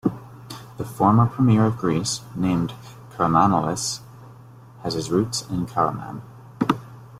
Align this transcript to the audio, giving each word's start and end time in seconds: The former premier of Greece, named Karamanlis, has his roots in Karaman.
The 0.77 0.83
former 0.83 1.27
premier 1.27 1.67
of 1.67 1.77
Greece, 1.77 2.21
named 2.35 2.73
Karamanlis, 3.11 3.99
has 4.81 4.95
his 4.95 5.11
roots 5.11 5.47
in 5.47 5.67
Karaman. 5.67 6.23